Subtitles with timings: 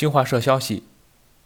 [0.00, 0.84] 新华社消息，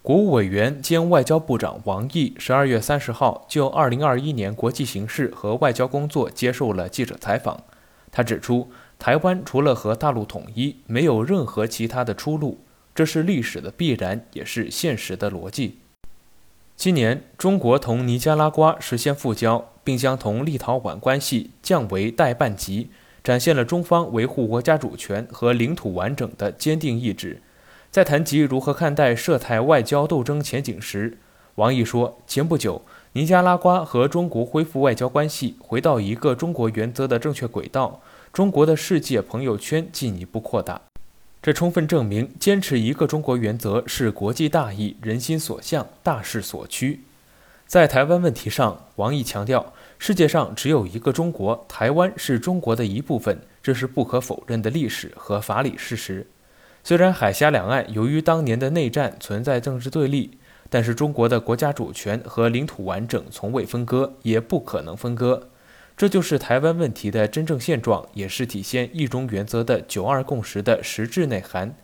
[0.00, 7.64] 国务委员兼外交部长王毅十二月三十号就二零二一年国际形势和外交工作接受了记者采访。
[8.12, 12.60] 他指出，台湾除了和大陆统一，没有任何其他的出路，
[12.94, 15.78] 这是历史的必然，也是现实的逻辑。
[16.76, 22.90] 今年，中国同尼加拉瓜实现复交，并将同立陶宛关系降为代办级，
[23.24, 27.42] 展现了中方维护国家主权和领土完整的坚定意志。
[27.94, 31.16] 在谈及如何看待涉台外交斗争前景时，
[31.54, 32.82] 王毅说：“前不久，
[33.12, 38.00] 尼加拉瓜和中国恢复外交关系，回到一个中国原则的正确轨道，
[38.32, 40.80] 中国的世界朋友圈进一步扩大。
[41.40, 46.98] 这充分证明，坚持一个中国原则是国际大义、人心所向、大势所趋。”
[47.68, 56.26] 在台湾问题上，王毅强调：“世界上只有一个中国，台湾是中国的一部分，这是不可否认的历史和法理事实。”
[56.86, 60.36] 虽然海峡两岸由于当年的内战存在政治对立，
[60.68, 65.48] 但是中国的国家主权和领土完整从未分割，也不可能分割。
[65.96, 71.74] 这就是台湾问题的真正现状，也是体现一中原则的九二共识的实质内涵。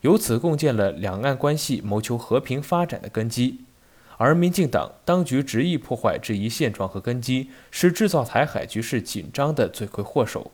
[0.00, 3.60] 由此共建了两岸关系谋求和平发展的根基。
[4.16, 10.50] 而民进党当局执意破坏这一现状和根基，是制造台海局势紧张的罪魁祸首。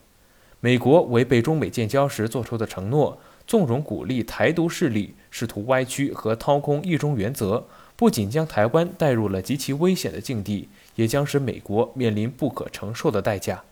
[0.60, 3.18] 美国违背中美建交时做出的承诺。
[3.46, 13.62] 纵容鼓励台独势力试图歪曲和掏空一中原则，不仅将台湾带入了极其危险的境地，也将使美国面临不可承受的代价。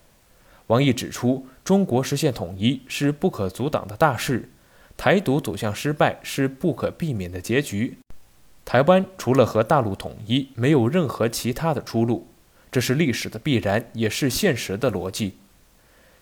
[0.68, 4.48] 王毅指出，中国实现统一是不可阻挡的大事，
[4.96, 7.98] 台独走向失败是不可避免的结局。
[8.64, 12.28] 台湾除了和大陆统一，没有任何其他的出路，
[12.70, 15.34] 这是历史的必然，也是现实的逻辑。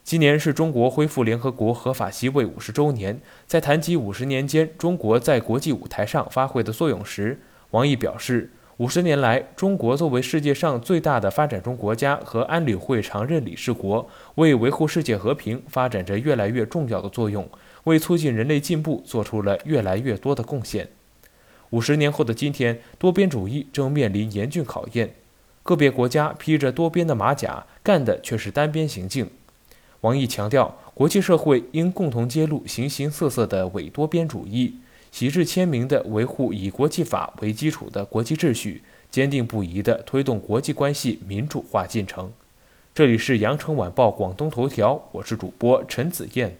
[0.03, 7.39] 今年是中国恢复联合国合法席位五十周年，在谈及五十年间中国在国际舞台上发挥的作用时，
[7.71, 17.49] 王毅表示，五十年来，中国作为世界上最大的发展中国家和安理会常任理事国，为维护世界和平发展着越来越重要的作用，
[17.85, 20.89] 为促进人类进步做出了越来越多的贡献。
[21.69, 25.15] 五十年后的今天，多边主义正面临严峻考验，
[25.63, 29.31] 个别国家披着多边的马甲，干的却是单边行径。
[30.03, 34.77] 王毅强调，国际社会应共同揭露形形色色的伪多边主义，
[35.11, 42.33] 旗帜鲜明地维护以国际法为基础的国际秩序，坚定不移地推动国际关系民主化进程。
[42.95, 46.57] 这里是羊城晚报广东头条，我是主播陈子燕。